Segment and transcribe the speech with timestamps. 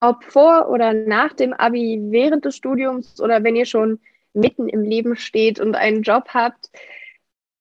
[0.00, 4.00] Ob vor oder nach dem Abi, während des Studiums oder wenn ihr schon
[4.32, 6.70] mitten im Leben steht und einen Job habt.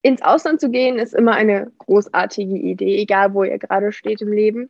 [0.02, 4.32] Ins Ausland zu gehen ist immer eine großartige Idee, egal wo ihr gerade steht im
[4.32, 4.70] Leben.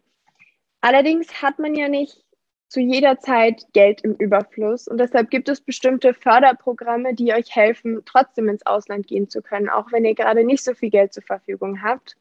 [0.81, 2.23] Allerdings hat man ja nicht
[2.67, 8.01] zu jeder Zeit Geld im Überfluss und deshalb gibt es bestimmte Förderprogramme, die euch helfen,
[8.05, 11.23] trotzdem ins Ausland gehen zu können, auch wenn ihr gerade nicht so viel Geld zur
[11.23, 12.15] Verfügung habt.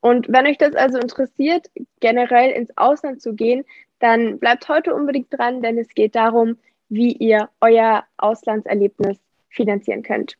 [0.00, 3.64] Und wenn euch das also interessiert, generell ins Ausland zu gehen,
[3.98, 10.36] dann bleibt heute unbedingt dran, denn es geht darum, wie ihr euer Auslandserlebnis finanzieren könnt.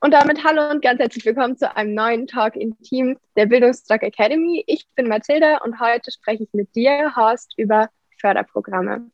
[0.00, 4.02] Und damit hallo und ganz herzlich willkommen zu einem neuen Talk in Team der Bildungsstock
[4.02, 4.62] Academy.
[4.66, 7.88] Ich bin Mathilda und heute spreche ich mit dir, Horst, über
[8.20, 9.10] Förderprogramme.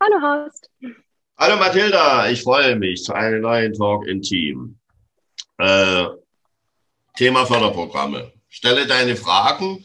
[0.00, 0.70] Hallo Horst.
[1.36, 4.78] Hallo Mathilda, ich freue mich zu einem neuen Talk in Team.
[5.58, 6.06] Äh,
[7.16, 8.32] Thema Förderprogramme.
[8.48, 9.84] Stelle deine Fragen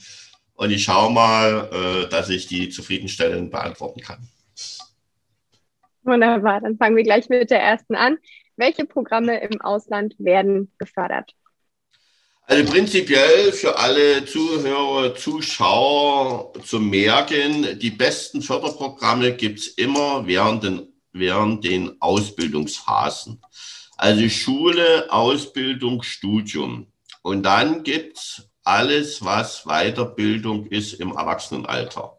[0.56, 4.28] und ich schaue mal, äh, dass ich die zufriedenstellend beantworten kann.
[6.04, 8.18] Wunderbar, dann fangen wir gleich mit der ersten an.
[8.58, 11.34] Welche Programme im Ausland werden gefördert?
[12.48, 20.64] Also prinzipiell für alle Zuhörer, Zuschauer zu merken, die besten Förderprogramme gibt es immer während
[20.64, 23.42] den, während den Ausbildungsphasen.
[23.98, 26.88] Also Schule, Ausbildung, Studium.
[27.24, 32.18] Und dann gibt es alles, was Weiterbildung ist im Erwachsenenalter.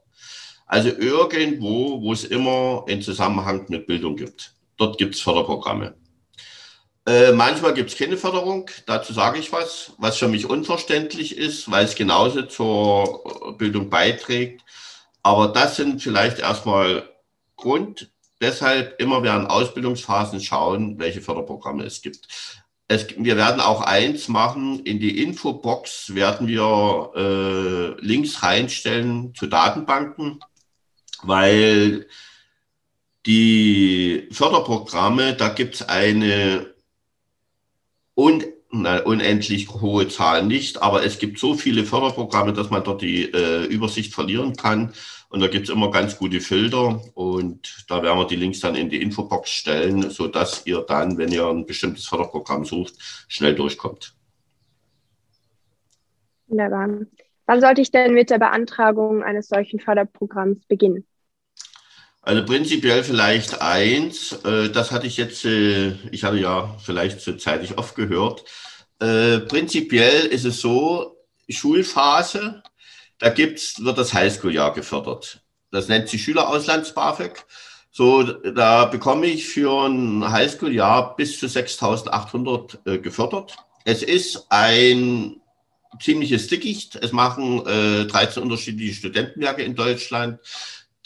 [0.67, 4.55] Also irgendwo, wo es immer einen Zusammenhang mit Bildung gibt.
[4.77, 5.95] Dort gibt es Förderprogramme.
[7.07, 11.71] Äh, manchmal gibt es keine Förderung, dazu sage ich was, was für mich unverständlich ist,
[11.71, 14.65] weil es genauso zur Bildung beiträgt.
[15.23, 17.09] Aber das sind vielleicht erstmal
[17.57, 18.11] Grund.
[18.41, 22.29] Deshalb immer während Ausbildungsphasen schauen, welche Förderprogramme es gibt
[22.89, 29.47] es, wir werden auch eins machen, in die Infobox werden wir äh, Links reinstellen zu
[29.47, 30.41] Datenbanken,
[31.23, 32.07] weil
[33.27, 36.75] die Förderprogramme, da gibt es eine
[38.15, 43.03] un, na, unendlich hohe Zahl nicht, aber es gibt so viele Förderprogramme, dass man dort
[43.03, 44.93] die äh, Übersicht verlieren kann.
[45.29, 48.77] Und da gibt es immer ganz gute Filter und da werden wir die Links dann
[48.77, 52.95] in die Infobox stellen, sodass ihr dann, wenn ihr ein bestimmtes Förderprogramm sucht,
[53.29, 54.15] schnell durchkommt.
[56.47, 56.89] Wunderbar.
[57.47, 61.07] Wann sollte ich denn mit der Beantragung eines solchen Förderprogramms beginnen?
[62.27, 67.35] Also prinzipiell vielleicht eins, äh, das hatte ich jetzt, äh, ich hatte ja vielleicht so
[67.35, 68.43] zeitig oft gehört.
[68.99, 72.65] Äh, prinzipiell ist es so, Schulphase,
[73.19, 75.41] da gibt's, wird das Highschool-Jahr gefördert.
[75.71, 77.45] Das nennt sich Schülerauslands-BAföG.
[77.93, 83.55] So, da bekomme ich für ein Highschool-Jahr bis zu 6.800 äh, gefördert.
[83.85, 85.41] Es ist ein
[86.01, 86.97] ziemliches Dickicht.
[86.97, 90.41] Es machen äh, 13 unterschiedliche Studentenwerke in Deutschland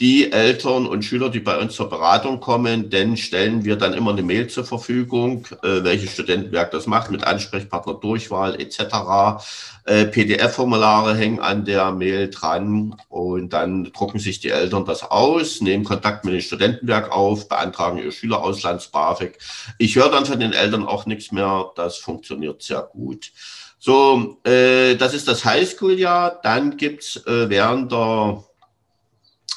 [0.01, 4.13] die Eltern und Schüler, die bei uns zur Beratung kommen, denn stellen wir dann immer
[4.13, 9.45] eine Mail zur Verfügung, äh, welches Studentenwerk das macht, mit Ansprechpartner, Durchwahl etc.
[9.85, 15.61] Äh, PDF-Formulare hängen an der Mail dran und dann drucken sich die Eltern das aus,
[15.61, 19.37] nehmen Kontakt mit dem Studentenwerk auf, beantragen ihr Schülerauslands-BAföG.
[19.77, 23.33] Ich höre dann von den Eltern auch nichts mehr, das funktioniert sehr gut.
[23.79, 26.41] So, äh, das ist das Highschool-Jahr.
[26.43, 28.45] Dann gibt's äh, während der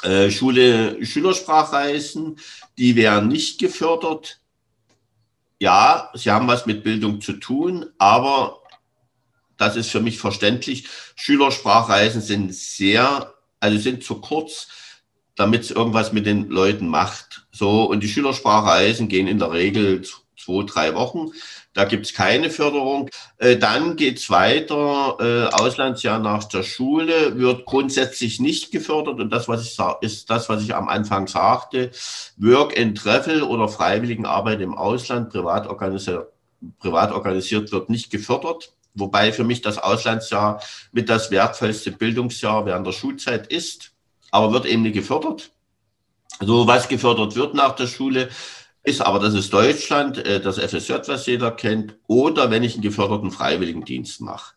[0.01, 2.37] äh, Schule Schülersprachreisen,
[2.77, 4.39] die werden nicht gefördert.
[5.59, 8.61] Ja, sie haben was mit Bildung zu tun, aber
[9.57, 10.87] das ist für mich verständlich.
[11.15, 14.67] Schülersprachreisen sind sehr, also sind zu kurz,
[15.35, 17.47] damit es irgendwas mit den Leuten macht.
[17.51, 20.03] So, und die Schülersprachreisen gehen in der Regel
[20.37, 21.31] zwei, drei Wochen.
[21.73, 23.09] Da gibt's keine Förderung.
[23.37, 25.17] Äh, dann geht's weiter.
[25.19, 29.19] Äh, Auslandsjahr nach der Schule wird grundsätzlich nicht gefördert.
[29.19, 31.91] Und das, was ich ist das, was ich am Anfang sagte.
[32.37, 36.27] Work and Travel oder Freiwilligenarbeit im Ausland, privat organisiert,
[36.79, 38.73] privat organisiert wird nicht gefördert.
[38.93, 40.61] Wobei für mich das Auslandsjahr
[40.91, 43.93] mit das wertvollste Bildungsjahr während der Schulzeit ist,
[44.29, 45.49] aber wird eben nicht gefördert.
[46.39, 48.29] So was gefördert wird nach der Schule,
[48.83, 52.83] ist aber, das ist Deutschland, äh, das FSJ, was jeder kennt, oder wenn ich einen
[52.83, 54.53] geförderten Freiwilligendienst mache.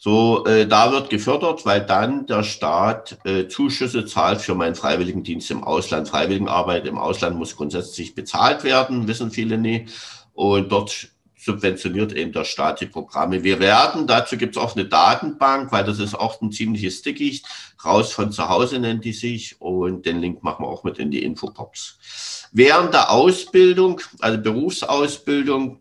[0.00, 5.50] So, äh, da wird gefördert, weil dann der Staat äh, Zuschüsse zahlt für meinen Freiwilligendienst
[5.50, 6.08] im Ausland.
[6.08, 9.92] Freiwilligenarbeit im Ausland muss grundsätzlich bezahlt werden, wissen viele nicht.
[10.34, 11.08] Und dort
[11.38, 13.44] subventioniert eben der Staat die Programme.
[13.44, 17.46] Wir werden, dazu gibt es auch eine Datenbank, weil das ist auch ein ziemliches Dickicht.
[17.84, 21.10] Raus von zu Hause nennt die sich und den Link machen wir auch mit in
[21.10, 22.48] die Infopops.
[22.52, 25.80] Während der Ausbildung, also Berufsausbildung,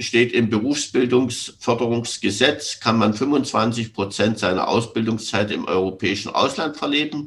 [0.00, 7.26] steht im Berufsbildungsförderungsgesetz, kann man 25 Prozent seiner Ausbildungszeit im europäischen Ausland verleben.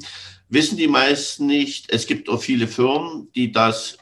[0.49, 1.91] Wissen die meisten nicht.
[1.91, 3.99] Es gibt auch viele Firmen, die das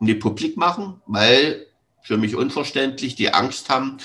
[0.00, 1.66] nicht publik machen, weil
[2.04, 3.96] für mich unverständlich die Angst haben,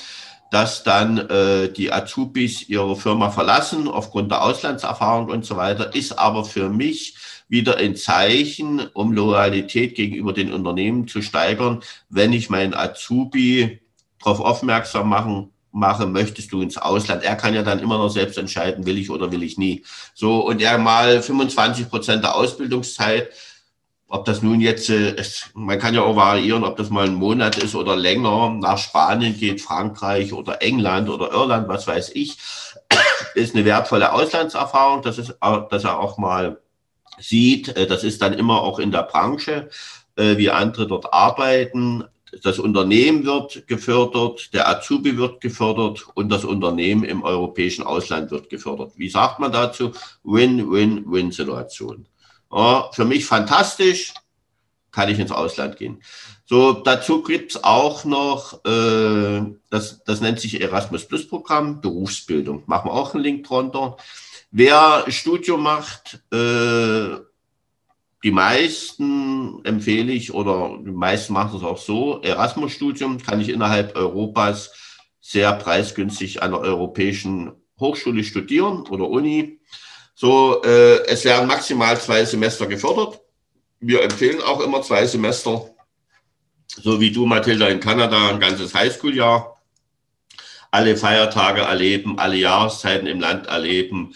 [0.50, 6.18] dass dann äh, die Azubis ihre Firma verlassen aufgrund der Auslandserfahrung und so weiter, ist
[6.18, 7.16] aber für mich
[7.48, 13.80] wieder ein Zeichen, um Loyalität gegenüber den Unternehmen zu steigern, wenn ich meinen Azubi
[14.18, 17.22] darauf aufmerksam machen mache, möchtest du ins Ausland.
[17.22, 19.84] Er kann ja dann immer noch selbst entscheiden, will ich oder will ich nie.
[20.14, 23.30] So, und er mal 25 Prozent der Ausbildungszeit,
[24.10, 25.14] ob das nun jetzt, äh,
[25.54, 29.38] man kann ja auch variieren, ob das mal ein Monat ist oder länger, nach Spanien
[29.38, 32.36] geht, Frankreich oder England oder Irland, was weiß ich,
[33.36, 36.58] ist eine wertvolle Auslandserfahrung, das ist, dass er auch mal
[37.20, 37.68] sieht.
[37.76, 39.70] Äh, das ist dann immer auch in der Branche,
[40.16, 42.04] äh, wie andere dort arbeiten.
[42.42, 48.50] Das Unternehmen wird gefördert, der Azubi wird gefördert und das Unternehmen im europäischen Ausland wird
[48.50, 48.92] gefördert.
[48.96, 49.92] Wie sagt man dazu?
[50.24, 52.06] Win-Win-Win-Situation.
[52.52, 54.14] Ja, für mich fantastisch,
[54.90, 56.02] kann ich ins Ausland gehen.
[56.44, 62.64] So, dazu gibt's auch noch, äh, das, das nennt sich Erasmus Plus Programm, Berufsbildung.
[62.66, 63.96] Machen wir auch einen Link drunter.
[64.50, 67.20] Wer Studium macht, äh,
[68.22, 72.20] die meisten empfehle ich oder die meisten machen es auch so.
[72.20, 74.72] Erasmus-Studium kann ich innerhalb Europas
[75.20, 79.60] sehr preisgünstig an der europäischen Hochschule studieren oder Uni.
[80.20, 83.20] So, äh, es werden maximal zwei Semester gefördert.
[83.80, 85.70] Wir empfehlen auch immer zwei Semester,
[86.66, 89.56] so wie du, Mathilda, in Kanada ein ganzes Highschool-Jahr.
[90.70, 94.14] Alle Feiertage erleben, alle Jahreszeiten im Land erleben,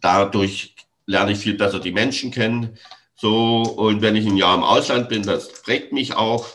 [0.00, 0.74] Dadurch
[1.06, 2.76] lerne ich viel besser die Menschen kennen.
[3.14, 6.48] So, und wenn ich ein Jahr im Ausland bin, das prägt mich auch.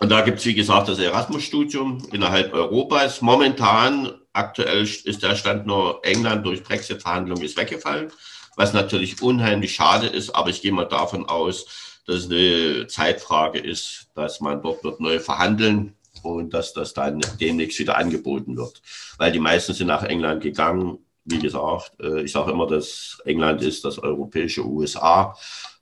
[0.00, 3.22] Und da gibt es, wie gesagt, das Erasmus-Studium innerhalb Europas.
[3.22, 8.12] Momentan, aktuell ist der Stand nur England durch Brexit-Verhandlungen ist weggefallen,
[8.56, 10.30] was natürlich unheimlich schade ist.
[10.34, 15.00] Aber ich gehe mal davon aus, dass es eine Zeitfrage ist, dass man dort wird
[15.00, 18.82] neu verhandeln und dass das dann demnächst wieder angeboten wird.
[19.18, 23.62] Weil die meisten sind nach England gegangen wie gesagt, äh, ich sage immer, dass England
[23.62, 25.36] ist das europäische USA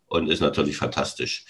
[0.06, 1.44] und ist natürlich fantastisch.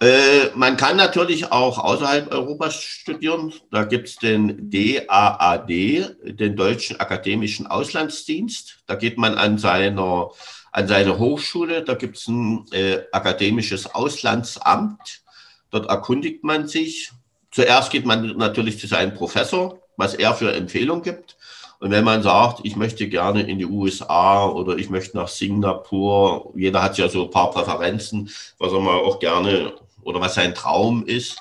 [0.00, 3.52] Äh, man kann natürlich auch außerhalb Europas studieren.
[3.70, 8.78] Da gibt es den DAAD, den Deutschen Akademischen Auslandsdienst.
[8.86, 10.30] Da geht man an seiner
[10.70, 11.82] an seine Hochschule.
[11.82, 15.22] Da gibt es ein äh, akademisches Auslandsamt.
[15.70, 17.10] Dort erkundigt man sich.
[17.50, 21.36] Zuerst geht man natürlich zu seinem Professor, was er für Empfehlungen gibt.
[21.80, 26.52] Und wenn man sagt, ich möchte gerne in die USA oder ich möchte nach Singapur,
[26.56, 29.72] jeder hat ja so ein paar Präferenzen, was er mal auch gerne
[30.02, 31.38] oder was sein Traum ist.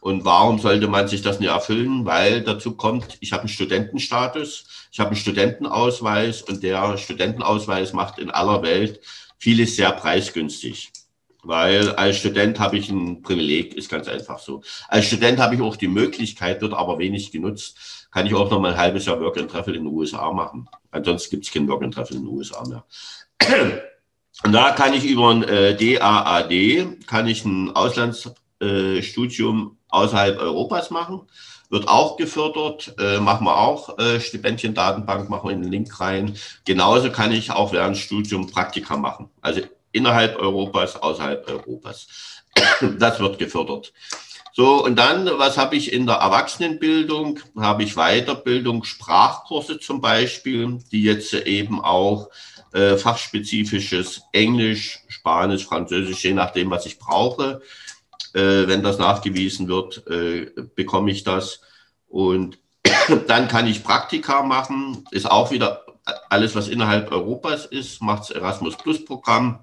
[0.00, 2.04] Und warum sollte man sich das nicht erfüllen?
[2.04, 8.18] Weil dazu kommt, ich habe einen Studentenstatus, ich habe einen Studentenausweis und der Studentenausweis macht
[8.18, 9.00] in aller Welt
[9.38, 10.92] vieles sehr preisgünstig.
[11.42, 14.62] Weil als Student habe ich ein Privileg, ist ganz einfach so.
[14.88, 18.60] Als Student habe ich auch die Möglichkeit, wird aber wenig genutzt, kann ich auch noch
[18.60, 20.68] mal ein halbes Jahr Work and Travel in den USA machen.
[20.90, 22.84] Ansonsten gibt es kein Work and Travel in den USA mehr.
[24.42, 30.90] Und da kann ich über ein äh, DAAD, kann ich ein Auslandsstudium äh, außerhalb Europas
[30.90, 31.22] machen.
[31.70, 36.36] Wird auch gefördert, äh, machen wir auch äh, Stipendien-Datenbank, machen wir in den Link rein.
[36.64, 39.30] Genauso kann ich auch während Studium Praktika machen.
[39.40, 39.62] Also
[39.92, 42.06] innerhalb Europas, außerhalb Europas.
[42.98, 43.92] Das wird gefördert.
[44.52, 47.40] So, und dann, was habe ich in der Erwachsenenbildung?
[47.58, 52.28] Habe ich Weiterbildung, Sprachkurse zum Beispiel, die jetzt eben auch
[52.74, 57.62] äh, fachspezifisches Englisch, Spanisch, Französisch, je nachdem, was ich brauche.
[58.34, 61.60] Äh, wenn das nachgewiesen wird, äh, bekomme ich das.
[62.08, 62.58] Und
[63.28, 65.86] dann kann ich Praktika machen, ist auch wieder
[66.28, 69.60] alles, was innerhalb Europas ist, macht das Erasmus Plus Programm.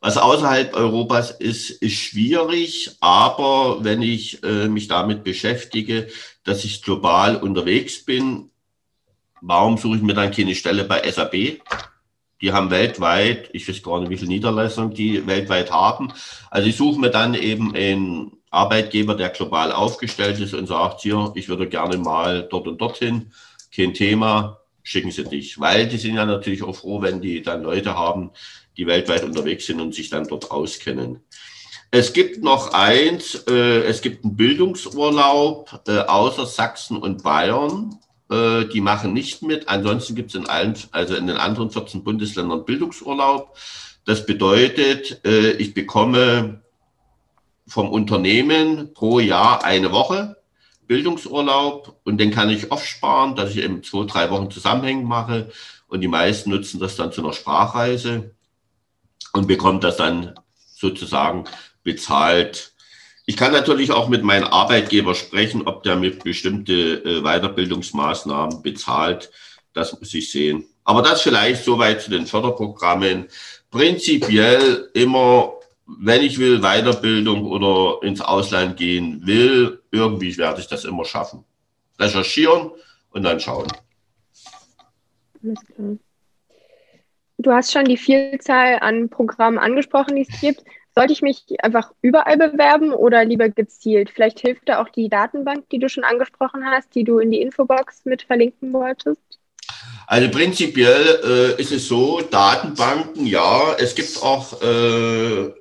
[0.00, 6.08] Was außerhalb Europas ist, ist schwierig, aber wenn ich äh, mich damit beschäftige,
[6.44, 8.50] dass ich global unterwegs bin,
[9.40, 11.60] warum suche ich mir dann keine Stelle bei SAP?
[12.40, 16.12] Die haben weltweit, ich weiß gar nicht, wie viele Niederlassungen die weltweit haben.
[16.50, 21.32] Also ich suche mir dann eben ein Arbeitgeber, der global aufgestellt ist und sagt, hier,
[21.34, 23.32] ich würde gerne mal dort und dorthin,
[23.74, 25.58] kein Thema, schicken Sie dich.
[25.58, 28.30] Weil die sind ja natürlich auch froh, wenn die dann Leute haben,
[28.76, 31.20] die weltweit unterwegs sind und sich dann dort auskennen.
[31.90, 37.98] Es gibt noch eins, äh, es gibt einen Bildungsurlaub äh, außer Sachsen und Bayern.
[38.30, 39.68] Äh, die machen nicht mit.
[39.68, 43.56] Ansonsten gibt es in allen, also in den anderen 14 Bundesländern Bildungsurlaub.
[44.04, 46.62] Das bedeutet, äh, ich bekomme
[47.66, 50.36] vom Unternehmen pro Jahr eine Woche
[50.86, 55.50] Bildungsurlaub und den kann ich oft sparen, dass ich eben zwei, drei Wochen zusammenhängend mache
[55.88, 58.34] und die meisten nutzen das dann zu einer Sprachreise
[59.32, 60.34] und bekommen das dann
[60.74, 61.44] sozusagen
[61.82, 62.73] bezahlt.
[63.26, 69.30] Ich kann natürlich auch mit meinem Arbeitgeber sprechen, ob der mit bestimmte äh, Weiterbildungsmaßnahmen bezahlt.
[69.72, 70.64] Das muss ich sehen.
[70.84, 73.28] Aber das vielleicht soweit zu den Förderprogrammen.
[73.70, 75.54] Prinzipiell immer
[75.86, 81.44] wenn ich will, Weiterbildung oder ins Ausland gehen will, irgendwie werde ich das immer schaffen.
[81.98, 82.70] Recherchieren
[83.10, 83.66] und dann schauen.
[85.42, 85.96] Alles klar.
[87.36, 90.64] Du hast schon die Vielzahl an Programmen angesprochen, die es gibt.
[90.96, 94.10] Sollte ich mich einfach überall bewerben oder lieber gezielt?
[94.10, 97.40] Vielleicht hilft da auch die Datenbank, die du schon angesprochen hast, die du in die
[97.40, 99.40] Infobox mit verlinken wolltest?
[100.06, 105.52] Also prinzipiell äh, ist es so, Datenbanken, ja, es gibt auch äh,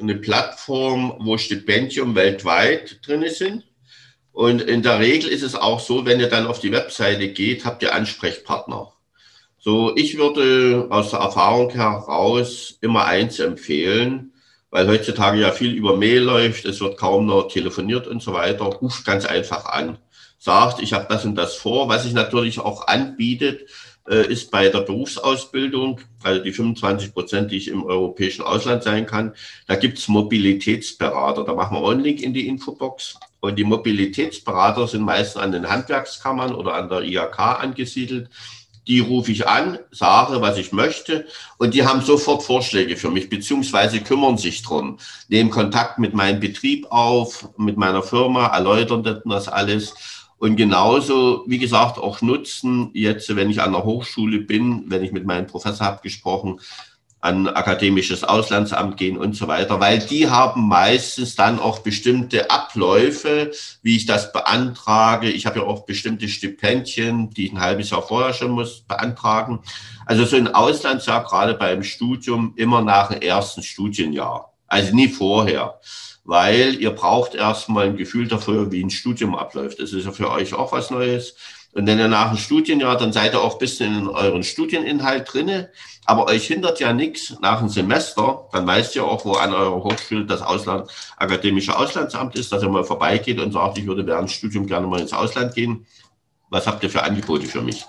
[0.00, 3.64] eine Plattform, wo Stipendium weltweit drin sind.
[4.32, 7.64] Und in der Regel ist es auch so, wenn ihr dann auf die Webseite geht,
[7.64, 8.92] habt ihr Ansprechpartner.
[9.58, 14.32] So, ich würde aus der Erfahrung heraus immer eins empfehlen,
[14.70, 18.64] weil heutzutage ja viel über Mail läuft, es wird kaum noch telefoniert und so weiter.
[18.64, 19.98] Ruft ganz einfach an,
[20.38, 23.68] sagt, ich habe das und das vor, was sich natürlich auch anbietet,
[24.08, 29.06] äh, ist bei der Berufsausbildung, also die 25 Prozent, die ich im europäischen Ausland sein
[29.06, 29.34] kann,
[29.66, 31.44] da gibt's Mobilitätsberater.
[31.44, 33.18] Da machen wir einen Link in die Infobox.
[33.40, 38.28] Und die Mobilitätsberater sind meistens an den Handwerkskammern oder an der IHK angesiedelt.
[38.86, 41.26] Die rufe ich an, sage, was ich möchte.
[41.58, 46.40] Und die haben sofort Vorschläge für mich, beziehungsweise kümmern sich drum, nehmen Kontakt mit meinem
[46.40, 49.94] Betrieb auf, mit meiner Firma, erläutern das alles.
[50.38, 55.12] Und genauso, wie gesagt, auch nutzen, jetzt, wenn ich an der Hochschule bin, wenn ich
[55.12, 56.60] mit meinem Professor habe gesprochen,
[57.26, 63.50] an akademisches Auslandsamt gehen und so weiter, weil die haben meistens dann auch bestimmte Abläufe,
[63.82, 65.28] wie ich das beantrage.
[65.28, 69.60] Ich habe ja auch bestimmte Stipendien, die ich ein halbes Jahr vorher schon muss beantragen.
[70.06, 75.80] Also so ein Auslandsjahr, gerade beim Studium, immer nach dem ersten Studienjahr, also nie vorher
[76.28, 79.78] weil ihr braucht erstmal ein Gefühl dafür, wie ein Studium abläuft.
[79.78, 81.36] Das ist ja für euch auch was Neues.
[81.76, 85.30] Und wenn ihr nach dem Studienjahr, dann seid ihr auch ein bisschen in euren Studieninhalt
[85.30, 85.70] drinne.
[86.06, 89.84] Aber euch hindert ja nichts nach dem Semester, dann weißt ihr auch, wo an eurer
[89.84, 94.30] Hochschule das Ausland, akademische Auslandsamt ist, dass ihr mal vorbeigeht und sagt, ich würde während
[94.30, 95.86] dem Studium gerne mal ins Ausland gehen.
[96.48, 97.84] Was habt ihr für Angebote für mich?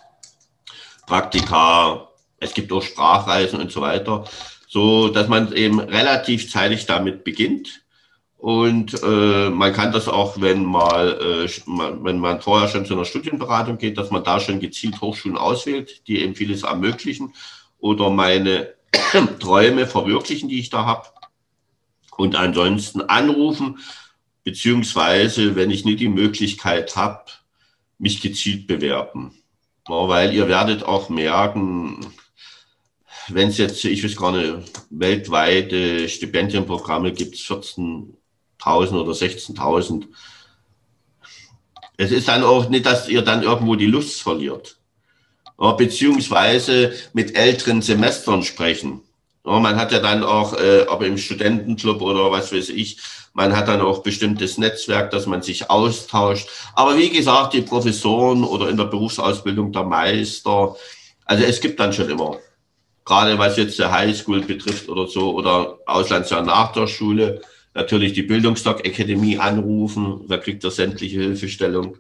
[1.06, 2.10] Praktika,
[2.42, 4.26] es gibt auch Sprachreisen und so weiter.
[4.68, 7.87] So, dass man eben relativ zeitig damit beginnt
[8.38, 13.06] und äh, man kann das auch, wenn mal, äh, wenn man vorher schon zu einer
[13.06, 17.34] Studienberatung geht, dass man da schon gezielt Hochschulen auswählt, die eben vieles ermöglichen
[17.80, 18.76] oder meine
[19.40, 21.08] Träume verwirklichen, die ich da habe.
[22.16, 23.80] Und ansonsten anrufen,
[24.44, 27.26] beziehungsweise, wenn ich nicht die Möglichkeit habe,
[27.98, 29.34] mich gezielt bewerben.
[29.90, 32.06] Ja, weil ihr werdet auch merken,
[33.30, 38.17] wenn es jetzt, ich weiß gar nicht, weltweite Stipendienprogramme gibt, 14 1000
[38.66, 40.06] oder 16.000.
[41.98, 44.78] Es ist dann auch nicht, dass ihr dann irgendwo die Lust verliert.
[45.78, 49.02] Beziehungsweise mit älteren Semestern sprechen.
[49.44, 52.98] Man hat ja dann auch, äh, ob im Studentenclub oder was weiß ich,
[53.34, 56.50] man hat dann auch bestimmtes Netzwerk, dass man sich austauscht.
[56.76, 60.76] Aber wie gesagt, die Professoren oder in der Berufsausbildung der Meister,
[61.24, 62.38] also es gibt dann schon immer,
[63.06, 67.42] gerade was jetzt der Highschool betrifft oder so, oder Auslandsjahr nach der Schule,
[67.78, 71.98] natürlich die Bildungsdoc Akademie anrufen, da kriegt er sämtliche Hilfestellung.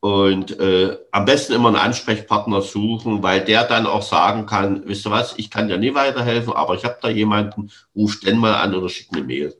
[0.00, 5.04] Und äh, am besten immer einen Ansprechpartner suchen, weil der dann auch sagen kann, wisst
[5.06, 8.54] ihr was, ich kann dir nie weiterhelfen, aber ich habe da jemanden, ruf den mal
[8.54, 9.54] an oder schick eine Mail.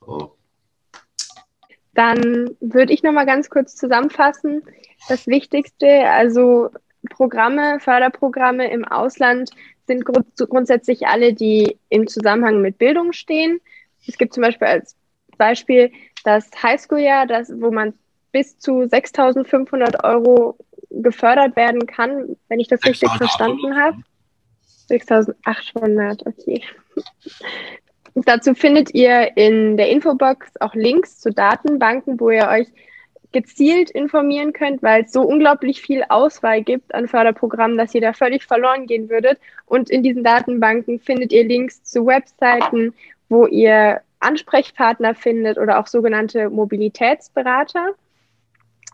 [0.00, 0.36] So.
[1.92, 4.62] Dann würde ich noch mal ganz kurz zusammenfassen.
[5.08, 6.70] Das Wichtigste, also
[7.10, 9.50] Programme, Förderprogramme im Ausland
[9.86, 13.60] sind grund grundsätzlich alle, die im Zusammenhang mit Bildung stehen.
[14.06, 14.96] Es gibt zum Beispiel als
[15.38, 15.90] Beispiel
[16.24, 17.94] das Highschool-Jahr, das, wo man
[18.32, 20.56] bis zu 6.500 Euro
[20.90, 23.98] gefördert werden kann, wenn ich das richtig verstanden habe.
[24.90, 26.62] 6.800, okay.
[28.14, 32.68] Dazu findet ihr in der Infobox auch Links zu Datenbanken, wo ihr euch
[33.32, 38.12] gezielt informieren könnt, weil es so unglaublich viel Auswahl gibt an Förderprogrammen, dass ihr da
[38.12, 39.38] völlig verloren gehen würdet.
[39.66, 42.94] Und in diesen Datenbanken findet ihr Links zu Webseiten,
[43.34, 47.94] wo ihr Ansprechpartner findet oder auch sogenannte Mobilitätsberater,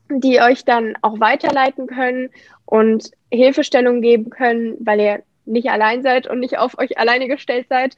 [0.08, 2.30] die euch dann auch weiterleiten können
[2.64, 7.66] und Hilfestellung geben können, weil ihr nicht allein seid und nicht auf euch alleine gestellt
[7.68, 7.96] seid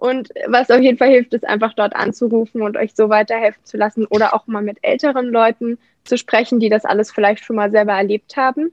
[0.00, 3.76] und was auf jeden Fall hilft, ist einfach dort anzurufen und euch so weiterhelfen zu
[3.76, 7.70] lassen oder auch mal mit älteren Leuten zu sprechen, die das alles vielleicht schon mal
[7.70, 8.72] selber erlebt haben.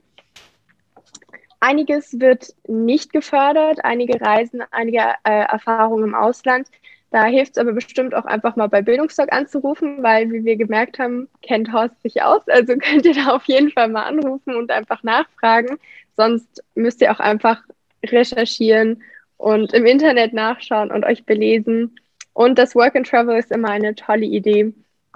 [1.60, 6.68] Einiges wird nicht gefördert, einige Reisen, einige äh, Erfahrungen im Ausland.
[7.10, 10.98] Da hilft es aber bestimmt auch einfach mal bei Bildungsstock anzurufen, weil, wie wir gemerkt
[10.98, 12.46] haben, kennt Horst sich aus.
[12.48, 15.78] Also könnt ihr da auf jeden Fall mal anrufen und einfach nachfragen.
[16.16, 17.62] Sonst müsst ihr auch einfach
[18.04, 19.02] recherchieren
[19.38, 21.98] und im Internet nachschauen und euch belesen.
[22.34, 24.72] Und das Work and Travel ist immer eine tolle Idee,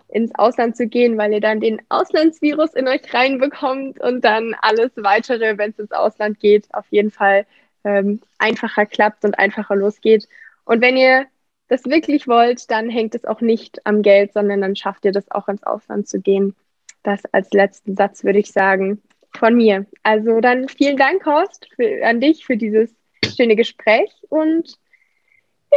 [0.08, 4.92] ins Ausland zu gehen, weil ihr dann den Auslandsvirus in euch reinbekommt und dann alles
[4.96, 7.46] weitere, wenn es ins Ausland geht, auf jeden Fall
[7.84, 10.28] ähm, einfacher klappt und einfacher losgeht.
[10.64, 11.26] Und wenn ihr
[11.72, 15.30] das wirklich wollt, dann hängt es auch nicht am Geld, sondern dann schafft ihr das
[15.30, 16.54] auch ins Ausland zu gehen.
[17.02, 19.00] Das als letzten Satz würde ich sagen
[19.34, 19.86] von mir.
[20.02, 22.90] Also dann vielen Dank, Horst, für, an dich für dieses
[23.34, 24.76] schöne Gespräch und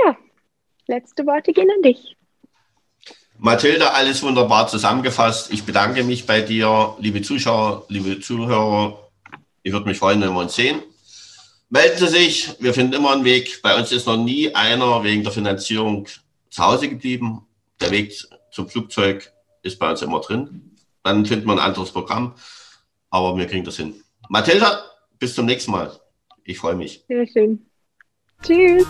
[0.04, 0.18] ja,
[0.88, 2.18] letzte Worte gehen an dich.
[3.38, 5.54] Mathilde, alles wunderbar zusammengefasst.
[5.54, 9.00] Ich bedanke mich bei dir, liebe Zuschauer, liebe Zuhörer.
[9.64, 10.82] Ich würde mich freuen, wenn wir uns sehen.
[11.76, 13.62] Melden Sie sich, wir finden immer einen Weg.
[13.62, 16.08] Bei uns ist noch nie einer wegen der Finanzierung
[16.50, 17.46] zu Hause geblieben.
[17.82, 18.14] Der Weg
[18.50, 19.30] zum Flugzeug
[19.62, 20.72] ist bei uns immer drin.
[21.04, 22.34] Dann finden wir ein anderes Programm,
[23.10, 23.94] aber wir kriegen das hin.
[24.30, 24.86] Mathilda,
[25.20, 25.92] bis zum nächsten Mal.
[26.46, 27.04] Ich freue mich.
[27.10, 27.66] Sehr schön.
[28.42, 28.88] Tschüss.